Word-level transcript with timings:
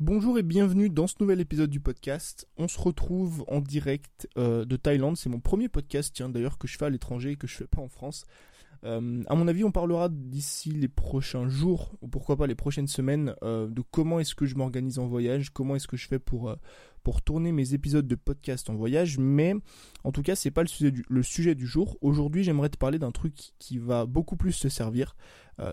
Bonjour 0.00 0.38
et 0.38 0.42
bienvenue 0.42 0.88
dans 0.88 1.06
ce 1.06 1.16
nouvel 1.20 1.40
épisode 1.40 1.68
du 1.68 1.78
podcast. 1.78 2.48
On 2.56 2.68
se 2.68 2.80
retrouve 2.80 3.44
en 3.48 3.60
direct 3.60 4.26
euh, 4.38 4.64
de 4.64 4.76
Thaïlande. 4.76 5.18
C'est 5.18 5.28
mon 5.28 5.40
premier 5.40 5.68
podcast, 5.68 6.12
tiens 6.14 6.30
d'ailleurs 6.30 6.56
que 6.56 6.66
je 6.66 6.78
fais 6.78 6.86
à 6.86 6.88
l'étranger 6.88 7.32
et 7.32 7.36
que 7.36 7.46
je 7.46 7.54
fais 7.54 7.66
pas 7.66 7.82
en 7.82 7.88
France. 7.88 8.24
Euh, 8.84 9.22
à 9.26 9.34
mon 9.34 9.46
avis, 9.46 9.62
on 9.62 9.72
parlera 9.72 10.08
d'ici 10.08 10.70
les 10.70 10.88
prochains 10.88 11.50
jours 11.50 11.92
ou 12.00 12.08
pourquoi 12.08 12.38
pas 12.38 12.46
les 12.46 12.54
prochaines 12.54 12.86
semaines 12.86 13.34
euh, 13.42 13.68
de 13.68 13.82
comment 13.90 14.20
est-ce 14.20 14.34
que 14.34 14.46
je 14.46 14.54
m'organise 14.54 14.98
en 14.98 15.06
voyage, 15.06 15.50
comment 15.50 15.76
est-ce 15.76 15.86
que 15.86 15.98
je 15.98 16.08
fais 16.08 16.18
pour 16.18 16.56
pour 17.02 17.22
tourner 17.22 17.52
mes 17.52 17.74
épisodes 17.74 18.06
de 18.06 18.14
podcast 18.14 18.70
en 18.70 18.74
voyage. 18.74 19.18
Mais 19.18 19.54
en 20.04 20.12
tout 20.12 20.22
cas, 20.22 20.36
c'est 20.36 20.50
pas 20.50 20.62
le 20.62 21.22
sujet 21.22 21.54
du, 21.54 21.66
jour. 21.66 21.98
Aujourd'hui, 22.00 22.44
j'aimerais 22.44 22.68
te 22.68 22.78
parler 22.78 22.98
d'un 22.98 23.10
truc 23.10 23.34
qui 23.58 23.78
va 23.78 24.06
beaucoup 24.06 24.36
plus 24.36 24.58
te 24.58 24.68
servir. 24.68 25.16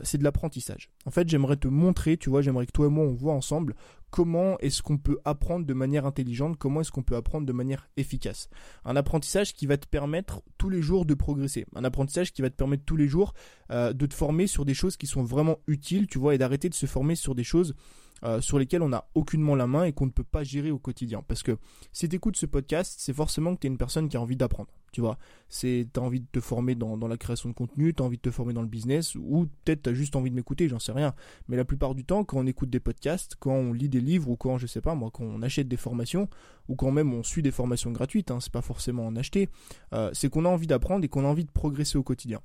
c'est 0.04 0.18
de 0.18 0.24
l'apprentissage. 0.24 0.90
En 1.06 1.12
fait, 1.12 1.30
j'aimerais 1.30 1.56
te 1.56 1.68
montrer, 1.70 2.18
tu 2.18 2.30
vois, 2.30 2.42
j'aimerais 2.42 2.66
que 2.66 2.74
toi 2.74 2.88
et 2.88 2.90
moi 2.90 3.06
on 3.06 3.14
voit 3.14 3.34
ensemble 3.34 3.74
comment 4.10 4.58
est-ce 4.60 4.82
qu'on 4.82 4.98
peut 4.98 5.20
apprendre 5.26 5.66
de 5.66 5.74
manière 5.74 6.06
intelligente, 6.06 6.58
comment 6.58 6.82
est-ce 6.82 6.92
qu'on 6.92 7.04
peut 7.04 7.16
apprendre 7.16 7.46
de 7.46 7.54
manière 7.54 7.90
efficace. 7.98 8.50
Un 8.86 8.96
apprentissage 8.96 9.54
qui 9.54 9.68
va 9.68 9.78
te 9.78 9.88
permettre 9.88 10.42
tous 10.58 10.70
les 10.70 10.82
jours 10.82 11.06
de 11.06 11.14
progresser. 11.14 11.66
Un 11.76 11.84
apprentissage 11.84 12.34
qui 12.34 12.42
va 12.42 12.50
te 12.50 12.56
permettre 12.56 12.86
tous 12.86 12.96
les 12.96 13.08
jours 13.08 13.34
euh, 13.72 13.94
de 13.94 14.06
te 14.06 14.14
former 14.14 14.48
sur 14.48 14.66
des 14.66 14.74
choses 14.74 14.98
qui 14.98 15.08
sont 15.08 15.24
vraiment 15.24 15.60
utiles, 15.68 16.08
tu 16.08 16.20
vois, 16.20 16.36
et 16.36 16.38
d'arrêter 16.38 16.70
de 16.70 16.74
se 16.74 16.86
former 16.86 17.16
sur 17.16 17.36
des 17.36 17.44
choses 17.44 17.76
euh, 18.24 18.42
sur 18.42 18.60
lesquelles 18.60 18.82
on 18.82 18.90
n'a 18.90 19.06
aucunement 19.16 19.56
la 19.56 19.68
main 19.68 19.84
et 19.84 19.94
qu'on 19.94 20.06
ne 20.06 20.12
peut 20.12 20.24
pas 20.24 20.44
gérer 20.44 20.72
au 20.72 20.80
quotidien. 20.80 21.24
Parce 21.28 21.44
que 21.44 21.58
si 21.92 22.10
tu 22.10 22.16
écoutes 22.16 22.38
ce 22.38 22.46
podcast, 22.46 22.96
c'est 22.98 23.14
forcément 23.14 23.56
que 23.56 23.62
tu 23.62 23.68
es 23.68 23.70
une 23.70 23.78
personne 23.78 24.10
qui 24.10 24.18
a 24.18 24.22
envie 24.22 24.36
d'apprendre. 24.36 24.70
Tu 24.92 25.02
vois, 25.02 25.18
c'est 25.50 25.88
t'as 25.92 26.02
envie 26.02 26.22
de 26.22 26.28
te 26.32 26.40
former 26.40 26.74
dans, 26.74 26.96
la 27.08 27.18
création 27.18 27.50
de 27.50 27.54
contenu, 27.54 27.94
t'as 27.94 28.04
envie 28.04 28.18
de 28.18 28.22
te 28.22 28.32
former 28.32 28.54
dans 28.54 28.62
le 28.62 28.68
business, 28.68 29.16
ou 29.16 29.48
peut-être 29.64 29.84
t'as 29.84 29.94
juste 29.94 30.16
envie 30.16 30.32
de 30.32 30.36
m'écouter, 30.36 30.70
j'en 30.70 30.80
sais 30.80 30.94
rien. 30.94 31.14
Mais 31.48 31.58
la 31.58 31.66
plupart 31.66 31.94
du 31.94 32.06
temps, 32.06 32.24
quand 32.24 32.40
on 32.40 32.48
écoute 32.48 32.70
des 32.70 32.80
podcasts, 32.80 33.36
quand 33.40 33.54
on 33.54 33.74
lit 33.74 33.90
des 33.90 34.02
livres, 34.02 34.30
ou 34.30 34.38
quand 34.38 34.58
je 34.58 34.66
sais 34.66 34.82
pas 34.82 34.96
moi, 34.96 35.12
quand 35.12 35.26
on 35.26 35.42
achète 35.42 35.68
des 35.68 35.78
formations, 35.78 36.30
ou 36.68 36.76
quand 36.76 36.92
même 36.92 37.14
on 37.14 37.22
suit 37.22 37.44
des 37.44 37.52
formations 37.52 37.92
gratuites, 37.92 38.32
hein, 38.32 38.40
c'est 38.40 38.52
pas 38.52 38.62
forcément 38.62 39.06
en 39.06 39.16
acheter, 39.16 39.50
euh, 39.94 40.10
c'est 40.14 40.30
qu'on 40.30 40.46
a 40.46 40.50
envie 40.50 40.68
d'apprendre 40.68 41.04
et 41.04 41.10
qu'on 41.10 41.26
a 41.26 41.28
envie 41.28 41.46
de 41.46 41.52
progresser 41.52 41.98
au 41.98 42.04
quotidien. 42.04 42.42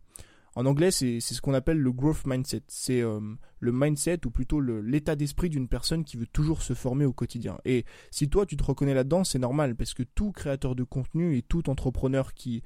En 0.54 0.66
anglais, 0.66 0.90
c'est 0.90 1.20
ce 1.20 1.40
qu'on 1.40 1.54
appelle 1.54 1.78
le 1.78 1.92
growth 1.92 2.26
mindset. 2.26 2.62
C'est 2.68 3.00
euh, 3.00 3.20
le 3.60 3.72
mindset 3.72 4.26
ou 4.26 4.30
plutôt 4.30 4.60
l'état 4.60 5.16
d'esprit 5.16 5.48
d'une 5.48 5.68
personne 5.68 6.04
qui 6.04 6.16
veut 6.16 6.26
toujours 6.26 6.62
se 6.62 6.74
former 6.74 7.06
au 7.06 7.12
quotidien. 7.12 7.58
Et 7.64 7.84
si 8.10 8.28
toi 8.28 8.44
tu 8.44 8.56
te 8.56 8.64
reconnais 8.64 8.94
là-dedans, 8.94 9.24
c'est 9.24 9.38
normal 9.38 9.76
parce 9.76 9.94
que 9.94 10.02
tout 10.02 10.32
créateur 10.32 10.74
de 10.74 10.84
contenu 10.84 11.36
et 11.36 11.42
tout 11.42 11.70
entrepreneur 11.70 12.34
qui 12.34 12.62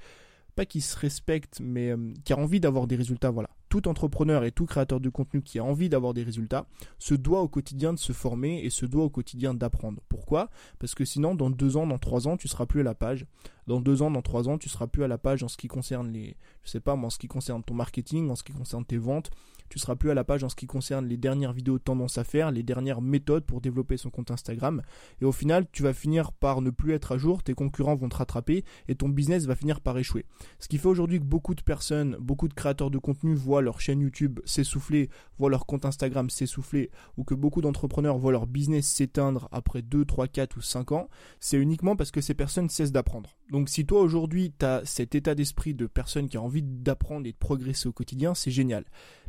pas 0.57 0.67
qui 0.67 0.81
se 0.81 0.98
respecte, 0.98 1.61
mais 1.61 1.91
euh, 1.91 2.14
qui 2.25 2.33
a 2.33 2.39
envie 2.39 2.61
d'avoir 2.61 2.87
des 2.87 2.97
résultats, 2.97 3.31
voilà. 3.31 3.51
Tout 3.69 3.89
entrepreneur 3.89 4.45
et 4.45 4.53
tout 4.53 4.67
créateur 4.67 5.00
de 5.00 5.09
contenu 5.09 5.42
qui 5.42 5.59
a 5.59 5.64
envie 5.64 5.89
d'avoir 5.89 6.14
des 6.14 6.22
résultats 6.22 6.67
se 6.98 7.14
doit 7.14 7.41
au 7.41 7.48
quotidien 7.48 7.92
de 7.92 7.98
se 7.98 8.12
former 8.12 8.61
et 8.64 8.70
se 8.70 8.86
doit 8.86 9.05
au 9.05 9.11
quotidien 9.11 9.55
d'apprendre. 9.55 10.00
Pourquoi? 10.08 10.50
Parce 10.78 10.95
que 10.95 11.05
sinon, 11.05 11.34
dans 11.34 11.50
deux 11.50 11.77
ans, 11.77 11.86
dans 11.86 11.98
trois 11.98 12.28
ans, 12.28 12.36
tu 12.36 12.48
seras 12.48 12.67
plus 12.67 12.81
à 12.81 12.84
la 12.84 12.95
page. 12.95 13.27
Dans 13.67 13.81
deux 13.81 14.03
ans, 14.03 14.11
dans 14.11 14.23
trois 14.23 14.48
ans, 14.48 14.58
tu 14.58 14.69
seras 14.69 14.86
plus 14.86 15.03
à 15.03 15.08
la 15.08 15.19
page 15.19 15.42
en 15.42 15.48
ce 15.48 15.56
qui 15.56 15.67
concerne 15.67 16.12
les, 16.12 16.36
je 16.62 16.70
sais 16.70 16.81
pas, 16.81 16.95
en 16.95 17.11
ce 17.11 17.19
qui 17.19 17.27
concerne 17.27 17.64
ton 17.64 17.75
marketing, 17.75 18.31
en 18.31 18.36
ce 18.36 18.45
qui 18.45 18.53
concerne 18.53 18.84
tes 18.84 18.98
ventes, 18.98 19.31
tu 19.69 19.78
seras 19.78 19.97
plus 19.97 20.11
à 20.11 20.14
la 20.14 20.25
page 20.25 20.45
en 20.45 20.48
ce 20.48 20.56
qui 20.56 20.67
concerne 20.67 21.06
les 21.06 21.17
dernières 21.17 21.53
vidéos 21.53 21.78
tendance 21.78 22.19
à 22.19 22.25
faire, 22.25 22.51
les 22.51 22.62
dernières 22.62 23.01
méthodes 23.01 23.45
pour 23.45 23.61
développer 23.61 23.97
son 23.97 24.11
compte 24.11 24.30
Instagram. 24.30 24.83
Et 25.20 25.25
au 25.25 25.33
final, 25.33 25.67
tu 25.73 25.83
vas 25.83 25.92
finir 25.92 26.33
par 26.33 26.61
ne 26.61 26.70
plus 26.70 26.92
être 26.92 27.12
à 27.12 27.19
jour, 27.19 27.42
tes 27.42 27.55
concurrents 27.55 27.97
vont 27.97 28.08
te 28.08 28.17
rattraper 28.17 28.64
et 28.89 28.95
ton 28.95 29.08
business 29.08 29.47
va 29.47 29.56
finir 29.56 29.80
par 29.80 29.98
échouer. 29.98 30.25
Ce 30.58 30.69
qui 30.69 30.78
fait 30.78 30.89
aujourd'hui 30.89 31.19
que 31.19 31.25
beaucoup 31.25 31.55
de 31.55 31.62
personnes, 31.62 32.17
beaucoup 32.20 32.48
de 32.48 32.55
créateurs 32.55 32.91
de 32.91 32.98
contenu 32.98 33.34
voient 33.34 33.55
leur 33.62 33.80
chaîne 33.80 34.00
YouTube 34.00 34.40
s'essouffler, 34.44 35.10
voient 35.38 35.50
leur 35.50 35.66
compte 35.66 35.84
Instagram 35.84 36.30
s'essouffler, 36.30 36.90
ou 37.16 37.24
que 37.24 37.34
beaucoup 37.34 37.60
d'entrepreneurs 37.60 38.18
voient 38.18 38.32
leur 38.32 38.46
business 38.46 38.86
s'éteindre 38.86 39.48
après 39.52 39.82
2, 39.82 40.04
3, 40.04 40.28
4 40.28 40.56
ou 40.56 40.60
5 40.60 40.92
ans, 40.92 41.08
c'est 41.40 41.58
uniquement 41.58 41.96
parce 41.96 42.10
que 42.10 42.20
ces 42.20 42.34
personnes 42.34 42.68
cessent 42.68 42.92
d'apprendre. 42.92 43.36
Donc 43.50 43.68
si 43.68 43.86
toi 43.86 44.00
aujourd'hui 44.00 44.52
tu 44.58 44.64
as 44.64 44.82
cet 44.84 45.14
état 45.14 45.34
d'esprit 45.34 45.74
de 45.74 45.86
personne 45.86 46.28
qui 46.28 46.36
a 46.36 46.42
envie 46.42 46.62
d'apprendre 46.62 47.27
et 47.27 47.33
de 47.33 47.36
progresser 47.36 47.89
au 47.89 47.92
quotidien, 47.92 48.34
c'est 48.34 48.50
génial. 48.50 48.84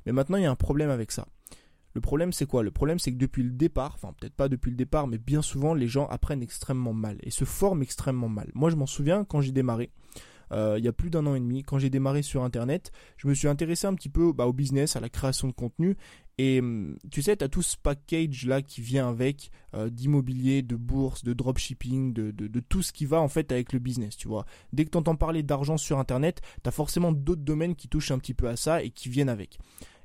Mais 0.05 0.11
maintenant, 0.11 0.37
il 0.37 0.43
y 0.43 0.45
a 0.45 0.51
un 0.51 0.55
problème 0.55 0.89
avec 0.89 1.11
ça. 1.11 1.27
Le 1.93 2.01
problème, 2.01 2.31
c'est 2.31 2.45
quoi? 2.45 2.61
Le 2.61 2.69
problème, 2.69 2.99
c'est 2.99 3.11
que 3.11 3.17
depuis 3.17 3.41
le 3.41 3.49
départ, 3.49 3.93
enfin 3.95 4.13
peut-être 4.19 4.35
pas 4.35 4.49
depuis 4.49 4.69
le 4.69 4.77
départ, 4.77 5.07
mais 5.07 5.17
bien 5.17 5.41
souvent, 5.41 5.73
les 5.73 5.87
gens 5.87 6.05
apprennent 6.07 6.43
extrêmement 6.43 6.93
mal 6.93 7.17
et 7.23 7.31
se 7.31 7.43
forment 7.43 7.81
extrêmement 7.81 8.29
mal. 8.29 8.51
Moi, 8.53 8.69
je 8.69 8.75
m'en 8.75 8.85
souviens 8.85 9.25
quand 9.25 9.41
j'ai 9.41 9.51
démarré. 9.51 9.89
Euh, 10.52 10.75
il 10.78 10.85
y 10.85 10.88
a 10.88 10.94
plus 10.94 11.09
d'un 11.09 11.25
an 11.25 11.35
et 11.35 11.40
demi, 11.40 11.63
quand 11.63 11.78
j'ai 11.78 11.90
démarré 11.90 12.22
sur 12.22 12.44
Internet, 12.44 12.91
je 13.18 13.28
me 13.28 13.34
suis 13.34 13.47
intéressé 13.47 13.88
un 13.88 13.94
petit 13.94 14.09
peu 14.09 14.34
bah, 14.34 14.46
au 14.46 14.53
business, 14.53 14.96
à 14.96 15.00
la 15.00 15.09
création 15.09 15.47
de 15.47 15.53
contenu. 15.53 15.97
Et 16.38 16.59
hum, 16.59 16.97
tu 17.09 17.22
sais, 17.22 17.35
tu 17.35 17.44
as 17.44 17.50
tout 17.50 17.63
ce 17.63 17.75
package 17.78 18.46
là 18.46 18.62
qui 18.62 18.81
vient 18.81 19.09
avec 19.09 19.50
euh, 19.74 19.90
d'immobilier, 19.90 20.62
de 20.62 20.75
bourse, 20.75 21.24
de 21.24 21.34
dropshipping, 21.34 22.13
de, 22.13 22.31
de, 22.31 22.47
de, 22.47 22.59
tout 22.59 22.84
ce 22.84 22.91
qui 22.91 23.06
va 23.06 23.19
en 23.19 23.28
fait 23.28 23.52
avec 23.52 23.74
le 23.74 23.80
business, 23.80 24.16
tu 24.16 24.28
vois. 24.28 24.46
Dès 24.72 24.85
que 24.85 24.91
tu 24.91 24.97
entends 24.97 25.16
parler 25.16 25.41
d'argent 25.41 25.78
sur 25.78 25.97
Internet, 25.97 26.41
tu 26.64 26.68
as 26.68 26.72
forcément 26.72 27.12
d'autres 27.12 27.41
domaines 27.41 27.75
qui 27.75 27.88
touchent 27.88 28.12
un 28.12 28.19
petit 28.19 28.35
peu 28.35 28.47
à 28.47 28.56
ça 28.56 28.84
et 28.84 28.91
qui 28.91 29.09
viennent 29.09 29.29
avec. 29.29 29.58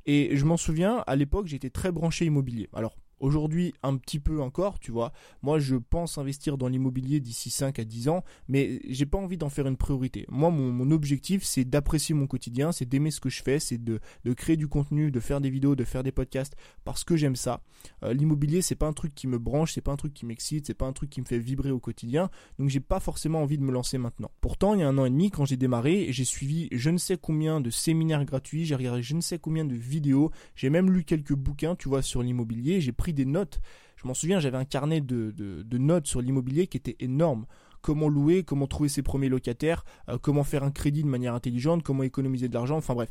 Et 0.07 0.37
je 0.37 0.45
m'en 0.45 0.57
souviens, 0.57 1.05
à 1.07 1.17
l'époque, 1.17 1.47
j'étais 1.47 1.71
très 1.71 1.93
branché 1.93 2.25
immobilier. 2.25 2.69
Alors, 2.73 2.97
Aujourd'hui, 3.23 3.73
un 3.85 3.97
petit 3.97 4.19
peu 4.19 4.43
encore, 4.43 4.81
tu 4.81 4.91
vois. 4.91 5.13
Moi, 5.43 5.61
je 5.61 5.77
pense 5.77 6.19
investir 6.19 6.59
dans 6.59 6.67
l'immobilier 6.67 7.21
d'ici 7.21 7.51
5 7.51 7.79
à 7.79 7.85
10 7.85 8.09
ans, 8.09 8.25
mais 8.49 8.81
j'ai 8.89 9.07
pas 9.07 9.17
envie 9.17 9.39
d'en 9.39 9.49
faire 9.49 9.69
une 9.69 9.77
priorité. 9.77 10.27
Moi, 10.29 10.51
mon, 10.51 10.91
objectif, 10.91 11.45
c'est 11.45 11.65
d'apprécier 11.65 12.17
mon 12.17 12.27
quotidien, 12.27 12.73
c'est 12.73 12.85
d'aimer 12.85 13.13
ce 13.13 13.21
que 13.21 13.31
je 13.31 13.41
fais, 13.41 13.61
c'est 13.61 13.79
de, 13.79 14.01
créer 14.35 14.57
du 14.57 14.67
contenu, 14.67 15.13
de 15.13 15.21
faire 15.21 15.41
des 15.41 15.51
vidéos, 15.51 15.77
de 15.77 15.85
faire 15.85 16.03
des 16.03 16.11
podcasts, 16.11 16.57
parce 16.85 17.05
que 17.05 17.17
j'aime 17.17 17.37
ça. 17.37 17.63
Euh, 18.03 18.13
l'immobilier, 18.13 18.61
c'est 18.61 18.75
pas 18.75 18.89
un 18.89 18.93
truc 18.93 19.15
qui 19.15 19.29
me 19.29 19.39
branche, 19.39 19.75
c'est 19.75 19.81
pas 19.81 19.93
un 19.93 19.97
truc 19.97 20.13
qui 20.13 20.27
m'excite, 20.27 20.67
c'est 20.67 20.75
pas 20.75 20.87
un 20.87 20.93
truc 20.93 21.09
qui 21.09 21.21
me 21.21 21.27
fait 21.27 21.39
vibrer 21.39 21.71
au 21.71 21.79
quotidien, 21.79 22.29
donc 22.59 22.71
j'ai 22.71 22.81
pas 22.81 22.99
forcément 22.99 23.41
envie 23.41 23.57
de 23.57 23.63
me 23.63 23.71
lancer 23.71 23.99
maintenant. 23.99 24.33
Pourtant, 24.41 24.75
il 24.75 24.81
y 24.81 24.83
a 24.83 24.89
un 24.89 24.99
an 24.99 25.05
et 25.05 25.11
demi, 25.11 25.31
quand 25.31 25.45
j'ai 25.45 25.57
démarré, 25.57 26.09
j'ai 26.11 26.25
suivi 26.25 26.69
je 26.73 26.91
ne 26.91 26.99
sais 26.99 27.17
combien 27.17 27.61
de 27.61 27.71
séminaires 27.71 28.25
gratuits, 28.25 28.65
j'ai 28.65 28.75
regardé 28.75 29.03
je 29.03 29.15
ne 29.15 29.21
sais 29.21 29.39
combien 29.39 29.65
de 29.65 29.75
vidéos, 29.77 30.33
j'ai 30.57 30.71
même 30.71 30.91
lu 30.91 31.05
quelques 31.05 31.35
bouquins, 31.35 31.77
tu 31.77 31.89
vois, 31.89 32.03
sur 32.03 32.23
l'immobilier, 32.23 32.81
j'ai 32.81 32.93
pris 32.93 33.12
des 33.13 33.25
notes. 33.25 33.61
Je 33.97 34.09
m'en 34.09 34.15
souviens, 34.15 34.41
j'avais 34.41 34.57
un 34.57 34.65
carnet 34.65 35.01
de, 35.01 35.79
notes 35.79 36.07
sur 36.07 36.21
l'immobilier 36.21 36.67
qui 36.67 36.77
était 36.77 36.97
énorme 37.01 37.47
comment 37.83 38.09
louer, 38.09 38.45
comment 38.45 38.67
trouver 38.67 38.89
ses 38.89 39.03
premiers 39.03 39.29
locataires, 39.29 39.85
euh, 40.09 40.17
comment 40.17 40.45
faire 40.45 40.63
un 40.63 40.71
crédit 40.71 41.03
de 41.03 41.09
manière 41.09 41.35
intelligente, 41.35 41.83
comment 41.83 42.05
économiser 42.05 42.49
de 42.49 42.55
l'argent, 42.55 42.77
enfin 42.77 42.95
bref. 42.95 43.11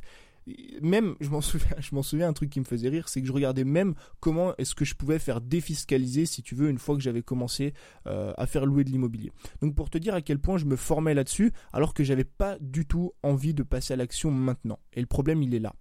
Même, 0.81 1.15
je 1.21 1.29
m'en 1.29 2.01
souviens, 2.01 2.27
un 2.27 2.33
truc 2.33 2.49
qui 2.49 2.59
me 2.59 2.65
faisait 2.65 2.89
rire, 2.89 3.09
c'est 3.09 3.21
que 3.21 3.27
je 3.27 3.31
regardais 3.31 3.63
même 3.63 3.93
comment 4.19 4.55
est-ce 4.57 4.73
que 4.73 4.85
je 4.85 4.95
pouvais 4.95 5.19
faire 5.19 5.41
défiscaliser, 5.41 6.25
si 6.25 6.41
tu 6.41 6.55
veux, 6.55 6.69
une 6.69 6.79
fois 6.79 6.95
que 6.95 7.01
j'avais 7.01 7.21
commencé 7.21 7.73
euh, 8.07 8.33
à 8.37 8.47
faire 8.47 8.65
louer 8.65 8.83
de 8.83 8.89
l'immobilier. 8.89 9.31
Donc 9.61 9.75
pour 9.75 9.89
te 9.89 9.97
dire 9.97 10.13
à 10.15 10.21
quel 10.21 10.39
point 10.39 10.57
je 10.57 10.65
me 10.65 10.77
formais 10.77 11.13
là-dessus, 11.13 11.51
alors 11.73 11.93
que 11.93 12.03
j'avais 12.03 12.23
pas 12.23 12.57
du 12.59 12.85
tout 12.85 13.11
envie 13.23 13.53
de 13.53 13.63
passer 13.63 13.93
à 13.93 13.97
l'action 13.97 14.31
maintenant. 14.31 14.79
Et 14.93 15.01
le 15.01 15.07
problème, 15.07 15.43
il 15.43 15.53
est 15.53 15.59
là. 15.59 15.75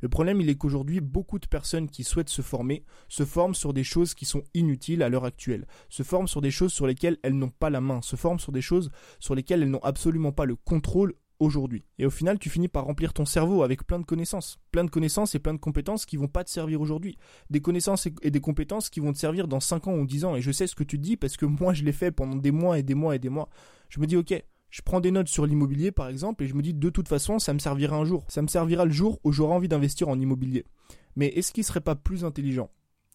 Le 0.00 0.08
problème, 0.08 0.40
il 0.40 0.48
est 0.48 0.56
qu'aujourd'hui, 0.56 1.00
beaucoup 1.00 1.38
de 1.38 1.46
personnes 1.46 1.88
qui 1.88 2.04
souhaitent 2.04 2.28
se 2.28 2.42
former 2.42 2.84
se 3.08 3.24
forment 3.24 3.54
sur 3.54 3.72
des 3.72 3.84
choses 3.84 4.14
qui 4.14 4.24
sont 4.24 4.42
inutiles 4.54 5.02
à 5.02 5.08
l'heure 5.08 5.24
actuelle, 5.24 5.66
se 5.88 6.02
forment 6.02 6.28
sur 6.28 6.40
des 6.40 6.50
choses 6.50 6.72
sur 6.72 6.86
lesquelles 6.86 7.18
elles 7.22 7.36
n'ont 7.36 7.50
pas 7.50 7.70
la 7.70 7.80
main, 7.80 8.02
se 8.02 8.16
forment 8.16 8.38
sur 8.38 8.52
des 8.52 8.62
choses 8.62 8.90
sur 9.18 9.34
lesquelles 9.34 9.62
elles 9.62 9.70
n'ont 9.70 9.78
absolument 9.78 10.32
pas 10.32 10.44
le 10.44 10.56
contrôle 10.56 11.14
aujourd'hui. 11.38 11.84
Et 11.98 12.06
au 12.06 12.10
final, 12.10 12.38
tu 12.38 12.50
finis 12.50 12.68
par 12.68 12.84
remplir 12.84 13.12
ton 13.12 13.24
cerveau 13.24 13.62
avec 13.62 13.86
plein 13.86 13.98
de 13.98 14.04
connaissances, 14.04 14.58
plein 14.70 14.84
de 14.84 14.90
connaissances 14.90 15.34
et 15.34 15.38
plein 15.38 15.54
de 15.54 15.58
compétences 15.58 16.06
qui 16.06 16.16
vont 16.16 16.28
pas 16.28 16.44
te 16.44 16.50
servir 16.50 16.80
aujourd'hui. 16.80 17.18
Des 17.50 17.60
connaissances 17.60 18.08
et 18.22 18.30
des 18.30 18.40
compétences 18.40 18.90
qui 18.90 19.00
vont 19.00 19.12
te 19.12 19.18
servir 19.18 19.48
dans 19.48 19.60
5 19.60 19.88
ans 19.88 19.94
ou 19.94 20.06
10 20.06 20.24
ans. 20.24 20.36
Et 20.36 20.42
je 20.42 20.52
sais 20.52 20.66
ce 20.66 20.74
que 20.74 20.84
tu 20.84 20.98
dis 20.98 21.16
parce 21.16 21.36
que 21.36 21.46
moi, 21.60 21.74
je 21.74 21.84
l'ai 21.84 21.92
fait 21.92 22.10
pendant 22.10 22.36
des 22.36 22.50
mois 22.50 22.78
et 22.78 22.82
des 22.82 22.94
mois 22.94 23.16
et 23.16 23.18
des 23.18 23.28
mois. 23.28 23.48
Je 23.88 24.00
me 24.00 24.06
dis, 24.06 24.16
ok, 24.16 24.42
je 24.74 24.82
prends 24.82 24.98
des 24.98 25.12
notes 25.12 25.28
sur 25.28 25.46
l'immobilier 25.46 25.92
par 25.92 26.08
exemple 26.08 26.42
et 26.42 26.48
je 26.48 26.54
me 26.54 26.60
dis 26.60 26.74
de 26.74 26.90
toute 26.90 27.06
façon 27.06 27.38
ça 27.38 27.54
me 27.54 27.60
servira 27.60 27.94
un 27.96 28.04
jour. 28.04 28.24
Ça 28.26 28.42
me 28.42 28.48
servira 28.48 28.84
le 28.84 28.90
jour 28.90 29.20
où 29.22 29.30
j'aurai 29.30 29.54
envie 29.54 29.68
d'investir 29.68 30.08
en 30.08 30.18
immobilier. 30.18 30.66
Mais 31.14 31.28
est-ce 31.28 31.52
qu'il 31.52 31.62
serait 31.62 31.80
pas 31.80 31.94
plus 31.94 32.24
intelligent 32.24 32.68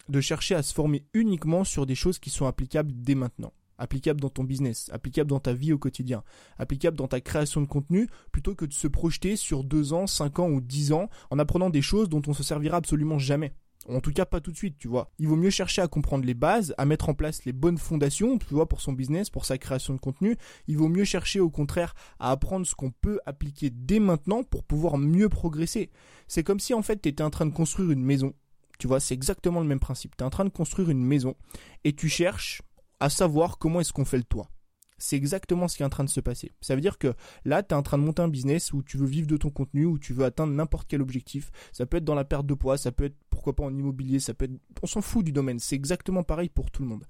de 0.07 0.21
chercher 0.21 0.55
à 0.55 0.63
se 0.63 0.73
former 0.73 1.03
uniquement 1.13 1.65
sur 1.65 1.85
des 1.85 1.95
choses 1.95 2.17
qui 2.17 2.29
sont 2.29 2.45
applicables 2.45 2.93
dès 2.95 3.13
maintenant? 3.13 3.51
Applicables 3.77 4.21
dans 4.21 4.29
ton 4.29 4.45
business, 4.45 4.89
applicables 4.93 5.29
dans 5.29 5.41
ta 5.41 5.51
vie 5.51 5.73
au 5.73 5.77
quotidien, 5.77 6.23
applicables 6.57 6.95
dans 6.95 7.09
ta 7.09 7.19
création 7.19 7.59
de 7.59 7.67
contenu, 7.67 8.07
plutôt 8.31 8.55
que 8.55 8.63
de 8.63 8.73
se 8.73 8.87
projeter 8.87 9.35
sur 9.35 9.65
deux 9.65 9.91
ans, 9.91 10.07
cinq 10.07 10.39
ans 10.39 10.47
ou 10.47 10.61
dix 10.61 10.93
ans 10.93 11.09
en 11.29 11.39
apprenant 11.39 11.69
des 11.69 11.81
choses 11.81 12.07
dont 12.07 12.21
on 12.25 12.33
se 12.33 12.41
servira 12.41 12.77
absolument 12.77 13.19
jamais. 13.19 13.53
En 13.87 14.01
tout 14.01 14.11
cas, 14.11 14.25
pas 14.25 14.41
tout 14.41 14.51
de 14.51 14.57
suite, 14.57 14.77
tu 14.77 14.87
vois. 14.87 15.11
Il 15.19 15.27
vaut 15.27 15.37
mieux 15.37 15.49
chercher 15.49 15.81
à 15.81 15.87
comprendre 15.87 16.25
les 16.25 16.33
bases, 16.33 16.75
à 16.77 16.85
mettre 16.85 17.09
en 17.09 17.13
place 17.13 17.45
les 17.45 17.53
bonnes 17.53 17.77
fondations, 17.77 18.37
tu 18.37 18.53
vois, 18.53 18.67
pour 18.67 18.81
son 18.81 18.93
business, 18.93 19.29
pour 19.29 19.45
sa 19.45 19.57
création 19.57 19.93
de 19.93 19.99
contenu. 19.99 20.37
Il 20.67 20.77
vaut 20.77 20.89
mieux 20.89 21.05
chercher, 21.05 21.39
au 21.39 21.49
contraire, 21.49 21.95
à 22.19 22.31
apprendre 22.31 22.67
ce 22.67 22.75
qu'on 22.75 22.91
peut 22.91 23.19
appliquer 23.25 23.69
dès 23.69 23.99
maintenant 23.99 24.43
pour 24.43 24.63
pouvoir 24.63 24.97
mieux 24.97 25.29
progresser. 25.29 25.89
C'est 26.27 26.43
comme 26.43 26.59
si, 26.59 26.73
en 26.73 26.81
fait, 26.81 27.01
tu 27.01 27.09
étais 27.09 27.23
en 27.23 27.29
train 27.29 27.45
de 27.45 27.53
construire 27.53 27.91
une 27.91 28.03
maison. 28.03 28.33
Tu 28.79 28.87
vois, 28.87 28.99
c'est 28.99 29.13
exactement 29.13 29.61
le 29.61 29.67
même 29.67 29.79
principe. 29.79 30.15
Tu 30.15 30.23
es 30.23 30.27
en 30.27 30.29
train 30.29 30.45
de 30.45 30.49
construire 30.49 30.89
une 30.89 31.03
maison 31.03 31.35
et 31.83 31.93
tu 31.93 32.09
cherches 32.09 32.61
à 32.99 33.09
savoir 33.09 33.57
comment 33.57 33.79
est-ce 33.79 33.93
qu'on 33.93 34.05
fait 34.05 34.17
le 34.17 34.23
toit. 34.23 34.49
C'est 34.99 35.15
exactement 35.15 35.67
ce 35.67 35.77
qui 35.77 35.83
est 35.83 35.85
en 35.85 35.89
train 35.89 36.03
de 36.03 36.09
se 36.09 36.19
passer. 36.19 36.51
Ça 36.61 36.75
veut 36.75 36.81
dire 36.81 36.97
que 36.97 37.13
là, 37.45 37.63
tu 37.63 37.73
es 37.73 37.77
en 37.77 37.81
train 37.81 37.97
de 37.97 38.03
monter 38.03 38.21
un 38.21 38.27
business 38.27 38.73
où 38.73 38.83
tu 38.83 38.97
veux 38.97 39.07
vivre 39.07 39.27
de 39.27 39.37
ton 39.37 39.49
contenu, 39.49 39.85
où 39.85 39.97
tu 39.97 40.13
veux 40.13 40.25
atteindre 40.25 40.53
n'importe 40.53 40.87
quel 40.87 41.01
objectif. 41.01 41.51
Ça 41.71 41.85
peut 41.85 41.97
être 41.97 42.05
dans 42.05 42.15
la 42.15 42.25
perte 42.25 42.45
de 42.45 42.53
poids, 42.53 42.77
ça 42.77 42.91
peut 42.91 43.05
être 43.05 43.15
pourquoi 43.29 43.55
pas 43.55 43.63
en 43.63 43.75
immobilier, 43.75 44.19
ça 44.19 44.33
peut 44.33 44.45
être... 44.45 44.59
On 44.83 44.87
s'en 44.87 45.01
fout 45.01 45.25
du 45.25 45.31
domaine, 45.31 45.59
c'est 45.59 45.75
exactement 45.75 46.23
pareil 46.23 46.49
pour 46.49 46.69
tout 46.71 46.83
le 46.83 46.89
monde. 46.89 47.05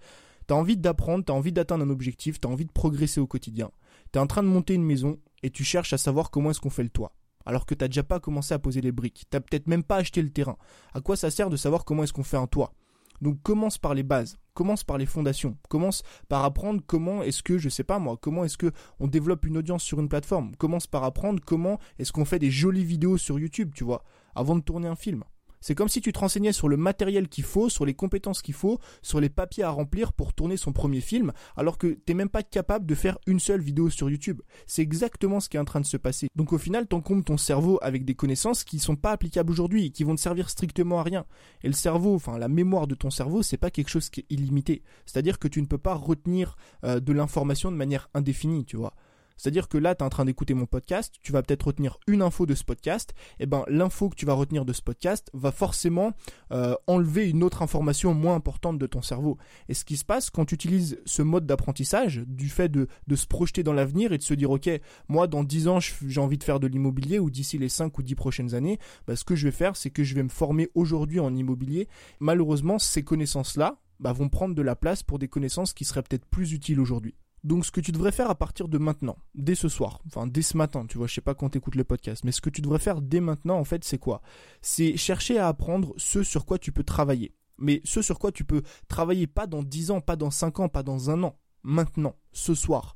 Tu 0.47 0.53
as 0.53 0.57
envie 0.57 0.77
d'apprendre, 0.77 1.25
tu 1.25 1.31
as 1.31 1.36
envie 1.36 1.51
d'atteindre 1.51 1.83
un 1.83 1.89
objectif, 1.89 2.39
tu 2.39 2.47
as 2.47 2.51
envie 2.51 2.65
de 2.65 2.71
progresser 2.71 3.19
au 3.19 3.27
quotidien. 3.27 3.71
Tu 4.12 4.19
es 4.19 4.21
en 4.21 4.27
train 4.27 4.44
de 4.44 4.47
monter 4.47 4.74
une 4.74 4.86
maison 4.86 5.19
et 5.44 5.50
tu 5.50 5.63
cherches 5.63 5.94
à 5.94 5.97
savoir 5.97 6.31
comment 6.31 6.51
est-ce 6.51 6.62
qu'on 6.62 6.69
fait 6.69 6.83
le 6.83 6.89
toit 6.89 7.13
alors 7.45 7.65
que 7.65 7.74
tu 7.74 7.83
n'as 7.83 7.88
déjà 7.88 8.03
pas 8.03 8.19
commencé 8.19 8.53
à 8.53 8.59
poser 8.59 8.80
les 8.80 8.91
briques. 8.91 9.25
Tu 9.30 9.36
n'as 9.36 9.39
peut-être 9.39 9.65
même 9.65 9.83
pas 9.83 9.95
acheté 9.95 10.21
le 10.21 10.30
terrain. 10.30 10.57
À 10.94 11.01
quoi 11.01 11.15
ça 11.15 11.31
sert 11.31 11.50
de 11.50 11.57
savoir 11.57 11.83
comment 11.83 12.03
est-ce 12.03 12.13
qu'on 12.13 12.24
fait 12.24 12.38
un 12.38 12.45
toit? 12.45 12.74
Donc 13.21 13.42
commence 13.42 13.77
par 13.77 13.94
les 13.94 14.04
bases, 14.04 14.38
commence 14.54 14.83
par 14.83 14.98
les 14.98 15.06
fondations, 15.06 15.57
commence 15.69 16.04
par 16.27 16.44
apprendre 16.44 16.81
comment 16.86 17.21
est-ce 17.24 17.44
que, 17.44 17.57
je 17.57 17.69
sais 17.69 17.83
pas 17.83 18.00
moi, 18.00 18.18
comment 18.19 18.44
est-ce 18.44 18.57
que 18.57 18.71
on 19.00 19.07
développe 19.07 19.45
une 19.45 19.57
audience 19.57 19.83
sur 19.83 20.00
une 20.00 20.10
plateforme, 20.10 20.56
commence 20.56 20.88
par 20.88 21.04
apprendre 21.04 21.42
comment 21.45 21.80
est-ce 21.98 22.12
qu'on 22.12 22.25
fait 22.25 22.39
des 22.39 22.51
jolies 22.51 22.86
vidéos 22.86 23.18
sur 23.18 23.39
YouTube, 23.39 23.71
tu 23.74 23.83
vois, 23.83 24.04
avant 24.36 24.56
de 24.56 24.62
tourner 24.62 24.88
un 24.88 24.95
film. 24.95 25.24
C'est 25.62 25.76
comme 25.76 25.90
si 25.90 26.02
tu 26.02 26.14
te 26.14 26.20
renseignais 26.20 26.52
sur 26.52 26.70
le 26.70 26.78
matériel 26.78 27.28
qu'il 27.28 27.44
faut, 27.44 27.70
sur 27.70 27.86
les 27.86 27.94
compétences 27.94 28.42
qu'il 28.42 28.54
faut, 28.54 28.80
sur 29.02 29.20
les 29.20 29.30
papiers 29.30 29.64
à 29.64 29.70
remplir 29.70 30.14
pour 30.14 30.34
tourner 30.34 30.58
son 30.58 30.72
premier 30.72 31.02
film, 31.02 31.32
alors 31.56 31.78
que 31.78 31.88
t'es 31.88 32.14
même 32.14 32.30
pas 32.30 32.44
capable 32.44 32.86
de 32.86 32.96
faire 32.96 33.18
une 33.28 33.40
seule 33.40 33.62
vidéo 33.62 33.90
sur 33.90 34.10
YouTube. 34.10 34.42
C'est 34.68 34.82
exactement 34.82 35.40
ce 35.40 35.50
qui 35.50 35.58
est 35.58 35.60
en 35.60 35.66
train 35.66 35.82
de 35.82 35.86
se 35.86 35.98
passer. 35.98 36.28
Donc 36.36 36.54
au 36.54 36.58
final, 36.58 36.88
t'encombres 36.88 37.24
ton 37.24 37.38
cerveau 37.38 37.80
avec 37.82 38.06
des 38.06 38.16
connaissances 38.16 38.64
qui 38.64 38.80
sont 38.80 38.96
pas 38.96 39.12
applicables 39.12 39.52
aujourd'hui, 39.52 39.92
qui 39.92 40.04
vont 40.04 40.16
te 40.16 40.22
servir 40.22 40.50
strictement 40.50 41.00
à 41.00 41.04
rien. 41.04 41.26
Et 41.64 41.68
le 41.68 41.74
cerveau, 41.74 42.16
enfin 42.16 42.38
la 42.38 42.48
mémoire 42.48 42.88
de 42.88 42.96
ton 42.96 43.10
cerveau, 43.10 43.44
c'est 43.44 43.58
pas 43.58 43.72
quelque 43.72 43.90
chose 43.90 44.10
qui 44.10 44.22
est 44.22 44.26
illimité. 44.30 44.84
C'est-à-dire 45.06 45.40
que 45.40 45.48
tu 45.48 45.62
ne 45.62 45.68
peux 45.68 45.78
pas 45.78 45.96
retenir 45.96 46.56
euh, 46.84 47.00
de 47.00 47.14
l'information 47.14 47.72
de 47.72 47.78
manière 47.78 48.10
indéfinie, 48.14 48.66
tu 48.66 48.78
vois. 48.78 48.94
C'est-à-dire 49.39 49.69
que 49.69 49.77
là, 49.77 49.95
tu 49.95 50.03
es 50.03 50.06
en 50.06 50.09
train 50.09 50.25
d'écouter 50.25 50.53
mon 50.53 50.65
podcast, 50.65 51.15
tu 51.24 51.31
vas 51.31 51.41
peut-être 51.41 51.68
retenir 51.68 51.97
une 52.07 52.21
info 52.21 52.45
de 52.45 52.53
ce 52.53 52.63
podcast, 52.63 53.13
et 53.39 53.45
ben 53.45 53.63
l'info 53.68 54.09
que 54.09 54.15
tu 54.15 54.25
vas 54.25 54.33
retenir 54.33 54.65
de 54.65 54.74
ce 54.74 54.81
podcast 54.81 55.31
va 55.33 55.51
forcément 55.51 56.12
euh, 56.51 56.75
enlever 56.88 57.30
une 57.30 57.44
autre 57.44 57.62
information 57.62 58.13
moins 58.13 58.36
importante 58.36 58.77
de 58.77 58.86
ton 58.86 59.01
cerveau. 59.01 59.38
Et 59.69 59.74
ce 59.74 59.86
qui 59.86 59.97
se 59.97 60.06
passe 60.06 60.30
quand 60.30 60.45
tu 60.45 60.56
utilises 60.56 61.00
ce 61.06 61.21
mode 61.21 61.45
d'apprentissage, 61.45 62.24
du 62.27 62.50
fait 62.50 62.69
de, 62.69 62.88
se 63.15 63.27
projeter 63.27 63.63
dans 63.63 63.74
l'avenir 63.74 64.12
et 64.12 64.18
de 64.18 64.24
se 64.24 64.33
dire, 64.33 64.51
ok, 64.51 64.69
moi 65.07 65.27
dans 65.27 65.44
10 65.44 65.68
ans, 65.68 65.80
j'ai 65.80 66.21
envie 66.21 66.38
de 66.38 66.44
faire 66.44 66.59
de 66.59 66.68
l'immobilier, 66.68 67.19
ou 67.19 67.30
d'ici 67.30 67.57
les 67.57 67.69
5 67.69 67.97
ou 67.97 68.03
10 68.03 68.15
prochaines 68.15 68.56
années, 68.56 68.77
bah, 69.07 69.15
ce 69.15 69.24
que 69.24 69.36
je 69.36 69.45
vais 69.45 69.51
faire, 69.51 69.75
c'est 69.75 69.89
que 69.89 70.03
je 70.03 70.15
vais 70.15 70.24
me 70.24 70.30
former 70.30 70.69
aujourd'hui 70.75 71.19
en 71.19 71.33
immobilier. 71.36 71.88
Malheureusement, 72.19 72.77
ces 72.77 73.03
connaissances-là, 73.03 73.80
bah, 74.00 74.13
vont 74.13 74.30
prendre 74.30 74.56
de 74.56 74.62
la 74.62 74.75
place 74.75 75.03
pour 75.03 75.19
des 75.19 75.27
connaissances 75.27 75.74
qui 75.74 75.86
seraient 75.86 76.03
peut-être 76.03 76.25
plus 76.25 76.53
utiles 76.53 76.80
aujourd'hui. 76.80 77.15
Donc 77.44 77.65
ce 77.65 77.71
que 77.71 77.81
tu 77.81 77.91
devrais 77.91 78.12
faire 78.12 78.30
à 78.30 78.36
partir 78.36 78.68
de 78.68 78.77
maintenant, 78.77 79.18
dès 79.36 79.56
ce 79.56 79.69
soir, 79.69 80.00
enfin 80.07 80.27
dès 80.27 80.41
ce 80.41 80.57
matin, 80.57 80.86
tu 80.88 80.97
vois, 80.97 81.07
je 81.07 81.13
sais 81.13 81.21
pas 81.21 81.36
quand 81.36 81.56
écoutes 81.56 81.75
le 81.75 81.83
podcast, 81.83 82.24
mais 82.24 82.31
ce 82.31 82.41
que 82.41 82.50
tu 82.50 82.62
devrais 82.62 82.80
faire 82.80 83.01
dès 83.01 83.21
maintenant 83.21 83.57
en 83.57 83.63
fait, 83.63 83.83
c'est 83.83 83.97
quoi? 83.97 84.21
C'est 84.62 84.97
chercher 84.97 85.38
à 85.38 85.47
apprendre 85.47 85.94
ce 85.97 86.24
sur 86.24 86.45
quoi 86.45 86.57
tu 86.57 86.71
peux 86.71 86.83
travailler. 86.83 87.33
Mais 87.57 87.81
ce 87.83 88.01
sur 88.01 88.19
quoi 88.19 88.31
tu 88.31 88.45
peux 88.45 88.62
travailler 88.88 89.27
pas 89.27 89.47
dans 89.47 89.63
10 89.63 89.91
ans, 89.91 90.01
pas 90.01 90.15
dans 90.15 90.31
5 90.31 90.59
ans, 90.62 90.69
pas 90.69 90.83
dans 90.83 91.09
un 91.09 91.24
an, 91.24 91.38
maintenant, 91.63 92.15
ce 92.31 92.53
soir. 92.56 92.95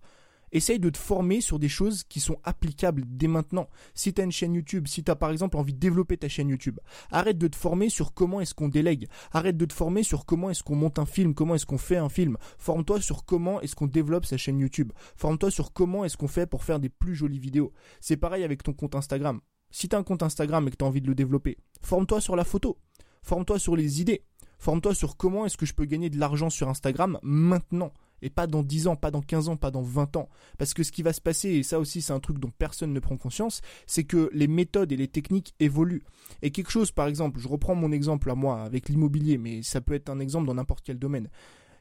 Essaye 0.54 0.80
de 0.80 0.92
te 0.92 1.00
former 1.00 1.42
sur 1.42 1.58
des 1.58 1.68
choses 1.68 2.04
qui 2.04 2.20
sont 2.20 2.38
applicables 2.44 3.04
dès 3.08 3.28
maintenant. 3.28 3.68
Si 3.96 4.14
tu 4.14 4.22
as 4.22 4.24
une 4.24 4.32
chaîne 4.32 4.54
YouTube, 4.54 4.88
si 4.88 5.04
tu 5.04 5.10
as 5.10 5.16
par 5.16 5.32
exemple 5.32 5.58
envie 5.58 5.74
de 5.74 5.80
développer 5.80 6.16
ta 6.16 6.30
chaîne 6.30 6.50
YouTube, 6.50 6.80
arrête 7.10 7.40
de 7.40 7.48
te 7.48 7.56
former 7.56 7.90
sur 7.90 8.14
comment 8.14 8.40
est-ce 8.40 8.54
qu'on 8.54 8.70
délègue. 8.70 9.08
Arrête 9.32 9.58
de 9.58 9.66
te 9.66 9.74
former 9.74 10.04
sur 10.04 10.28
comment 10.28 10.52
est-ce 10.52 10.62
qu'on 10.62 10.76
monte 10.76 11.00
un 11.00 11.08
film, 11.08 11.34
comment 11.34 11.56
est-ce 11.56 11.66
qu'on 11.66 11.80
fait 11.80 11.98
un 11.98 12.08
film. 12.08 12.38
Forme-toi 12.60 13.02
sur 13.02 13.26
comment 13.26 13.62
est-ce 13.62 13.76
qu'on 13.76 13.88
développe 13.88 14.28
sa 14.28 14.38
chaîne 14.38 14.60
YouTube. 14.60 14.94
Forme-toi 15.16 15.50
sur 15.50 15.74
comment 15.74 16.06
est-ce 16.06 16.18
qu'on 16.18 16.28
fait 16.28 16.46
pour 16.46 16.64
faire 16.64 16.80
des 16.80 16.90
plus 16.90 17.16
jolies 17.16 17.40
vidéos. 17.40 17.74
C'est 18.00 18.18
pareil 18.18 18.44
avec 18.44 18.62
ton 18.62 18.74
compte 18.74 18.94
Instagram. 18.94 19.42
Si 19.72 19.90
tu 19.90 19.96
as 19.96 20.00
un 20.00 20.04
compte 20.04 20.22
Instagram 20.22 20.68
et 20.68 20.72
que 20.72 20.76
tu 20.76 20.86
as 20.86 20.88
envie 20.88 21.02
de 21.02 21.08
le 21.08 21.16
développer, 21.16 21.58
forme-toi 21.82 22.22
sur 22.22 22.36
la 22.36 22.44
photo. 22.44 22.78
Forme-toi 23.24 23.58
sur 23.58 23.76
les 23.76 24.02
idées. 24.02 24.24
Forme-toi 24.60 24.94
sur 24.94 25.18
comment 25.18 25.48
est-ce 25.48 25.58
que 25.58 25.66
je 25.66 25.74
peux 25.74 25.86
gagner 25.86 26.12
de 26.12 26.20
l'argent 26.20 26.52
sur 26.52 26.70
Instagram 26.70 27.18
maintenant 27.24 27.92
et 28.24 28.30
pas 28.30 28.48
dans 28.48 28.64
10 28.64 28.88
ans, 28.88 28.96
pas 28.96 29.12
dans 29.12 29.22
15 29.22 29.50
ans, 29.50 29.58
pas 29.58 29.70
dans 29.70 29.82
20 29.82 30.16
ans. 30.16 30.30
Parce 30.58 30.74
que 30.74 30.82
ce 30.82 30.92
qui 30.92 31.04
va 31.04 31.14
se 31.14 31.22
passer, 31.22 31.50
et 31.50 31.64
ça 31.64 31.80
aussi 31.80 32.02
c'est 32.02 32.14
un 32.14 32.20
truc 32.20 32.40
dont 32.40 32.52
personne 32.58 32.94
ne 32.94 33.00
prend 33.00 33.18
conscience, 33.18 33.62
c'est 33.86 34.06
que 34.06 34.30
les 34.34 34.48
méthodes 34.48 34.92
et 34.92 34.98
les 34.98 35.10
techniques 35.10 35.54
évoluent. 35.60 36.04
Et 36.42 36.52
quelque 36.52 36.72
chose, 36.72 36.92
par 36.92 37.08
exemple, 37.08 37.40
je 37.40 37.48
reprends 37.48 37.76
mon 37.76 37.92
exemple 37.92 38.32
à 38.32 38.36
moi 38.36 38.64
avec 38.64 38.90
l'immobilier, 38.90 39.38
mais 39.38 39.62
ça 39.62 39.82
peut 39.82 39.94
être 39.94 40.10
un 40.10 40.20
exemple 40.20 40.48
dans 40.48 40.56
n'importe 40.56 40.84
quel 40.84 40.98
domaine. 40.98 41.30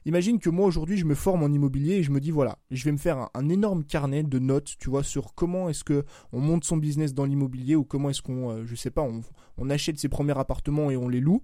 Imagine 0.05 0.37
que 0.37 0.49
moi 0.49 0.67
aujourd'hui 0.67 0.97
je 0.97 1.05
me 1.05 1.15
forme 1.15 1.43
en 1.43 1.47
immobilier 1.47 1.93
et 1.95 2.03
je 2.03 2.11
me 2.11 2.19
dis 2.19 2.31
voilà, 2.31 2.59
je 2.71 2.83
vais 2.83 2.91
me 2.91 2.97
faire 2.97 3.29
un, 3.33 3.49
énorme 3.49 3.85
carnet 3.85 4.23
de 4.23 4.37
notes, 4.37 4.75
tu 4.77 4.89
vois, 4.89 5.01
sur 5.01 5.33
comment 5.33 5.69
est-ce 5.69 5.85
que 5.85 6.03
on 6.33 6.41
monte 6.41 6.65
son 6.65 6.75
business 6.75 7.13
dans 7.13 7.23
l'immobilier 7.23 7.77
ou 7.77 7.85
comment 7.85 8.09
est-ce 8.09 8.21
qu'on, 8.21 8.49
euh, 8.49 8.65
je 8.65 8.75
sais 8.75 8.91
pas, 8.91 9.01
on, 9.01 9.21
on 9.57 9.69
achète 9.69 9.97
ses 9.97 10.09
premiers 10.09 10.37
appartements 10.37 10.91
et 10.91 10.97
on 10.97 11.07
les 11.07 11.21
loue 11.21 11.41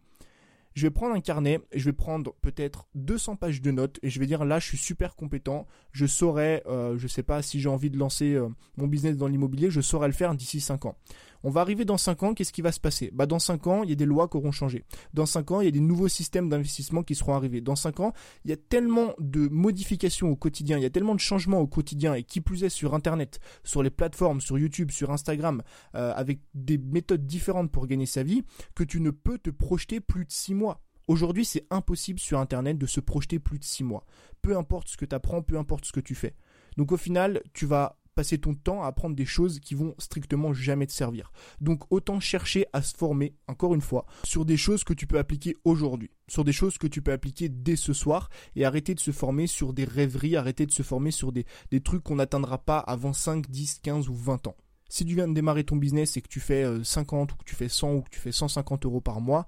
je 0.76 0.86
vais 0.86 0.92
prendre 0.92 1.16
un 1.16 1.22
carnet, 1.22 1.60
je 1.74 1.86
vais 1.86 1.94
prendre 1.94 2.34
peut-être 2.42 2.88
200 2.96 3.36
pages 3.36 3.62
de 3.62 3.72
notes 3.72 4.00
et 4.04 4.10
je 4.10 4.20
vais 4.20 4.26
dire 4.26 4.46
là 4.46 4.60
je 4.60 4.66
suis 4.68 4.78
super 4.78 5.16
compétent, 5.16 5.68
je 5.92 6.06
saurais, 6.06 6.64
euh, 6.68 6.98
je 6.98 7.08
sais 7.08 7.24
pas 7.24 7.42
si 7.42 7.60
j'ai 7.60 7.70
envie 7.70 7.90
de 7.90 7.98
lancer 7.98 8.34
euh, 8.34 8.50
mon 8.78 8.88
business 8.88 9.18
dans 9.18 9.28
l'immobilier, 9.28 9.70
je 9.72 9.82
saurais 9.82 10.08
le 10.08 10.14
faire 10.14 10.36
d'ici 10.36 10.62
5 10.62 10.86
ans. 10.86 10.96
On 11.44 11.50
va 11.50 11.62
arriver 11.62 11.86
dans 11.86 11.98
5 11.98 12.24
ans, 12.24 12.34
qu'est-ce 12.34 12.52
qui 12.52 12.62
va 12.62 12.72
se 12.72 12.80
passer? 12.80 13.12
Bah 13.14 13.26
dans 13.26 13.40
5 13.40 13.68
ans, 13.68 13.84
il 13.84 13.90
y 13.90 13.94
a 13.94 13.96
des 13.96 14.06
lois 14.06 14.28
qui 14.28 14.38
auront 14.38 14.52
changé. 14.52 14.84
Dans 15.14 15.26
5 15.26 15.52
ans, 15.52 15.62
il 15.62 15.66
y 15.66 15.68
a 15.68 15.72
des 15.72 15.80
nouveaux 15.80 16.08
systèmes 16.08 16.50
d'investissement 16.50 17.04
qui 17.04 17.16
seront 17.16 17.34
arrivés. 17.34 17.62
Dans 17.62 17.76
5 17.76 18.00
ans, 18.02 18.14
il 18.44 18.50
y 18.50 18.54
a 18.54 18.58
tellement 18.58 19.14
de 19.20 19.48
modifications 19.48 20.30
au 20.30 20.36
quotidien, 20.36 20.78
il 20.78 20.84
y 20.84 20.86
a 20.86 20.90
tellement 20.90 21.16
de 21.16 21.20
changements 21.20 21.60
au 21.60 21.68
quotidien 21.68 22.14
et 22.14 22.24
qui 22.24 22.42
plus 22.42 22.64
est 22.64 22.70
sur 22.70 22.94
internet, 22.94 23.40
sur 23.64 23.84
les 23.84 23.90
plateformes, 23.90 24.42
sur 24.42 24.58
YouTube, 24.58 24.92
sur 24.92 25.12
Instagram, 25.12 25.62
euh, 25.96 26.14
avec 26.16 26.42
des 26.54 26.78
méthodes 26.78 27.26
différentes 27.26 27.72
pour 27.72 27.88
gagner 27.88 28.06
sa 28.06 28.24
vie, 28.24 28.44
que 28.76 28.84
tu 28.84 29.00
ne 29.00 29.12
peux 29.12 29.38
te 29.38 29.50
projeter 29.50 30.00
plus 30.00 30.26
de 30.26 30.32
6 30.32 30.54
mois. 30.56 30.82
Aujourd'hui, 31.08 31.44
c'est 31.44 31.66
impossible 31.72 32.20
sur 32.20 32.40
Internet 32.40 32.78
de 32.78 32.86
se 32.86 33.00
projeter 33.00 33.40
plus 33.40 33.58
de 33.58 33.64
6 33.64 33.84
mois. 33.84 34.06
Peu 34.44 34.56
importe 34.56 34.90
ce 34.90 34.98
que 34.98 35.06
tu 35.06 35.16
apprends, 35.16 35.42
peu 35.42 35.58
importe 35.58 35.86
ce 35.86 35.92
que 35.92 36.00
tu 36.00 36.14
fais. 36.14 36.36
Donc 36.78 36.92
au 36.92 36.98
final, 36.98 37.42
tu 37.54 37.66
vas 37.66 37.99
passer 38.16 38.38
ton 38.38 38.54
temps 38.54 38.84
à 38.84 38.88
apprendre 38.88 39.16
des 39.16 39.26
choses 39.26 39.60
qui 39.60 39.76
vont 39.76 39.96
strictement 39.98 40.54
jamais 40.54 40.88
te 40.88 40.92
servir. 40.92 41.32
Donc 41.62 41.84
autant 41.90 42.20
chercher 42.20 42.66
à 42.74 42.82
se 42.82 42.96
former, 42.96 43.36
encore 43.48 43.76
une 43.76 43.82
fois, 43.82 44.06
sur 44.24 44.46
des 44.46 44.58
choses 44.58 44.84
que 44.84 44.94
tu 44.94 45.08
peux 45.08 45.20
appliquer 45.20 45.56
aujourd'hui, 45.64 46.12
sur 46.28 46.44
des 46.44 46.52
choses 46.52 46.78
que 46.78 46.88
tu 46.88 47.02
peux 47.02 47.12
appliquer 47.12 47.50
dès 47.50 47.76
ce 47.76 47.94
soir, 47.94 48.30
et 48.56 48.66
arrêter 48.66 48.96
de 48.96 49.00
se 49.00 49.12
former 49.12 49.48
sur 49.48 49.74
des 49.74 49.86
rêveries, 49.86 50.36
arrêter 50.36 50.66
de 50.66 50.72
se 50.72 50.84
former 50.84 51.12
sur 51.12 51.32
des, 51.32 51.46
trucs 51.84 52.04
qu'on 52.04 52.16
n'atteindra 52.16 52.58
pas 52.58 52.80
avant 52.80 53.14
5, 53.14 53.50
10, 53.50 53.80
15 53.84 54.10
ou 54.10 54.14
20 54.14 54.48
ans. 54.48 54.56
Si 54.90 55.06
tu 55.06 55.16
viens 55.16 55.28
de 55.28 55.34
démarrer 55.34 55.64
ton 55.64 55.76
business 55.76 56.18
et 56.18 56.22
que 56.22 56.28
tu 56.28 56.40
fais 56.40 56.66
50 56.84 57.30
euh, 57.30 57.34
ou 57.34 57.38
que 57.38 57.44
tu 57.44 57.56
fais 57.56 57.70
100 57.70 57.94
ou 57.94 58.02
que 58.02 58.10
tu 58.10 58.20
fais 58.20 58.32
150 58.32 58.86
euros 58.86 59.02
par 59.02 59.22
mois, 59.22 59.46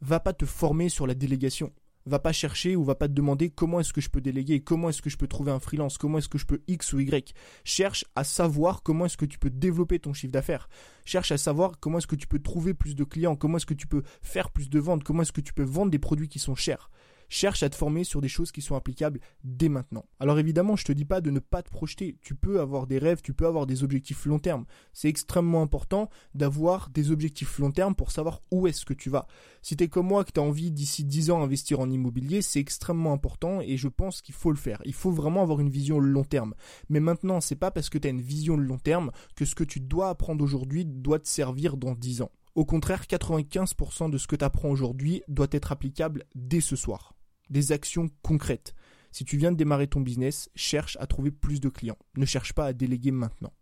va 0.00 0.20
pas 0.20 0.32
te 0.32 0.46
former 0.46 0.88
sur 0.88 1.06
la 1.06 1.14
délégation 1.14 1.72
va 2.06 2.18
pas 2.18 2.32
chercher 2.32 2.76
ou 2.76 2.84
va 2.84 2.94
pas 2.94 3.08
te 3.08 3.12
demander 3.12 3.50
comment 3.50 3.80
est-ce 3.80 3.92
que 3.92 4.00
je 4.00 4.10
peux 4.10 4.20
déléguer, 4.20 4.60
comment 4.60 4.88
est-ce 4.88 5.02
que 5.02 5.10
je 5.10 5.16
peux 5.16 5.26
trouver 5.26 5.52
un 5.52 5.60
freelance, 5.60 5.98
comment 5.98 6.18
est-ce 6.18 6.28
que 6.28 6.38
je 6.38 6.46
peux 6.46 6.60
X 6.66 6.92
ou 6.92 7.00
Y. 7.00 7.34
Cherche 7.64 8.04
à 8.14 8.24
savoir 8.24 8.82
comment 8.82 9.06
est-ce 9.06 9.16
que 9.16 9.26
tu 9.26 9.38
peux 9.38 9.50
développer 9.50 9.98
ton 9.98 10.12
chiffre 10.12 10.32
d'affaires. 10.32 10.68
Cherche 11.04 11.32
à 11.32 11.38
savoir 11.38 11.78
comment 11.80 11.98
est-ce 11.98 12.06
que 12.06 12.16
tu 12.16 12.26
peux 12.26 12.38
trouver 12.38 12.74
plus 12.74 12.94
de 12.94 13.04
clients, 13.04 13.36
comment 13.36 13.56
est-ce 13.56 13.66
que 13.66 13.74
tu 13.74 13.86
peux 13.86 14.02
faire 14.22 14.50
plus 14.50 14.70
de 14.70 14.78
ventes, 14.78 15.04
comment 15.04 15.22
est-ce 15.22 15.32
que 15.32 15.40
tu 15.40 15.52
peux 15.52 15.62
vendre 15.62 15.90
des 15.90 15.98
produits 15.98 16.28
qui 16.28 16.38
sont 16.38 16.54
chers 16.54 16.90
cherche 17.30 17.62
à 17.62 17.70
te 17.70 17.76
former 17.76 18.04
sur 18.04 18.20
des 18.20 18.28
choses 18.28 18.52
qui 18.52 18.60
sont 18.60 18.74
applicables 18.74 19.20
dès 19.44 19.70
maintenant. 19.70 20.04
Alors 20.18 20.38
évidemment, 20.38 20.76
je 20.76 20.84
te 20.84 20.92
dis 20.92 21.06
pas 21.06 21.22
de 21.22 21.30
ne 21.30 21.38
pas 21.38 21.62
te 21.62 21.70
projeter. 21.70 22.18
Tu 22.20 22.34
peux 22.34 22.60
avoir 22.60 22.86
des 22.86 22.98
rêves, 22.98 23.22
tu 23.22 23.32
peux 23.32 23.46
avoir 23.46 23.66
des 23.66 23.82
objectifs 23.82 24.26
long 24.26 24.38
terme. 24.38 24.66
C'est 24.92 25.08
extrêmement 25.08 25.62
important 25.62 26.10
d'avoir 26.34 26.90
des 26.90 27.10
objectifs 27.10 27.58
long 27.58 27.70
terme 27.70 27.94
pour 27.94 28.10
savoir 28.10 28.42
où 28.50 28.66
est-ce 28.66 28.84
que 28.84 28.92
tu 28.92 29.08
vas. 29.08 29.26
Si 29.62 29.76
tu 29.76 29.88
comme 29.88 30.08
moi 30.08 30.24
que 30.24 30.32
tu 30.32 30.40
as 30.40 30.42
envie 30.42 30.70
d'ici 30.70 31.04
10 31.04 31.30
ans 31.30 31.42
investir 31.42 31.80
en 31.80 31.88
immobilier, 31.88 32.42
c'est 32.42 32.60
extrêmement 32.60 33.12
important 33.12 33.60
et 33.60 33.76
je 33.76 33.88
pense 33.88 34.20
qu'il 34.20 34.34
faut 34.34 34.50
le 34.50 34.56
faire. 34.56 34.82
Il 34.84 34.94
faut 34.94 35.10
vraiment 35.10 35.42
avoir 35.42 35.60
une 35.60 35.70
vision 35.70 35.98
long 35.98 36.24
terme. 36.24 36.54
Mais 36.88 37.00
maintenant, 37.00 37.40
c'est 37.40 37.56
pas 37.56 37.70
parce 37.70 37.88
que 37.88 37.98
tu 37.98 38.08
as 38.08 38.10
une 38.10 38.20
vision 38.20 38.56
long 38.56 38.78
terme 38.78 39.12
que 39.36 39.44
ce 39.44 39.54
que 39.54 39.64
tu 39.64 39.80
dois 39.80 40.08
apprendre 40.08 40.42
aujourd'hui 40.44 40.84
doit 40.84 41.18
te 41.18 41.28
servir 41.28 41.76
dans 41.76 41.94
10 41.94 42.22
ans. 42.22 42.32
Au 42.56 42.64
contraire, 42.64 43.04
95% 43.04 44.10
de 44.10 44.18
ce 44.18 44.26
que 44.26 44.36
tu 44.36 44.44
apprends 44.44 44.70
aujourd'hui 44.70 45.22
doit 45.28 45.46
être 45.52 45.70
applicable 45.70 46.24
dès 46.34 46.60
ce 46.60 46.74
soir 46.74 47.14
des 47.50 47.72
actions 47.72 48.08
concrètes. 48.22 48.74
Si 49.12 49.24
tu 49.24 49.36
viens 49.36 49.52
de 49.52 49.56
démarrer 49.56 49.88
ton 49.88 50.00
business, 50.00 50.50
cherche 50.54 50.96
à 51.00 51.06
trouver 51.06 51.30
plus 51.30 51.60
de 51.60 51.68
clients. 51.68 51.98
Ne 52.16 52.24
cherche 52.24 52.52
pas 52.52 52.66
à 52.66 52.72
déléguer 52.72 53.10
maintenant. 53.10 53.52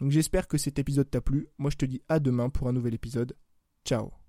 Donc 0.00 0.10
j'espère 0.10 0.48
que 0.48 0.58
cet 0.58 0.78
épisode 0.78 1.10
t'a 1.10 1.20
plu. 1.20 1.48
Moi 1.58 1.70
je 1.70 1.76
te 1.76 1.84
dis 1.84 2.02
à 2.08 2.18
demain 2.18 2.50
pour 2.50 2.68
un 2.68 2.72
nouvel 2.72 2.94
épisode. 2.94 3.36
Ciao 3.84 4.23